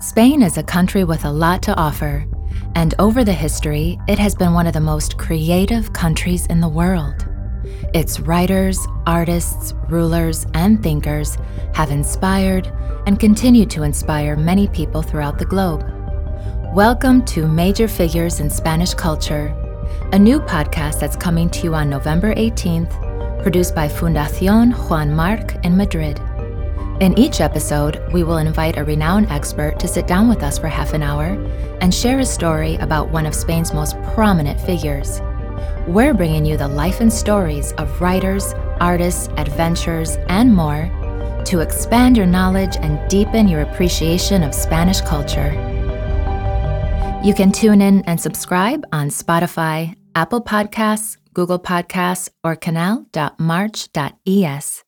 [0.00, 2.24] Spain is a country with a lot to offer,
[2.76, 6.68] and over the history, it has been one of the most creative countries in the
[6.68, 7.26] world.
[7.94, 11.36] Its writers, artists, rulers, and thinkers
[11.74, 12.68] have inspired
[13.08, 15.82] and continue to inspire many people throughout the globe.
[16.76, 19.48] Welcome to Major Figures in Spanish Culture,
[20.12, 25.56] a new podcast that's coming to you on November 18th, produced by Fundación Juan March
[25.64, 26.20] in Madrid.
[27.00, 30.66] In each episode, we will invite a renowned expert to sit down with us for
[30.66, 31.26] half an hour
[31.80, 35.20] and share a story about one of Spain's most prominent figures.
[35.86, 40.90] We're bringing you the life and stories of writers, artists, adventurers, and more
[41.44, 45.52] to expand your knowledge and deepen your appreciation of Spanish culture.
[47.22, 54.84] You can tune in and subscribe on Spotify, Apple Podcasts, Google Podcasts, or canal.march.es.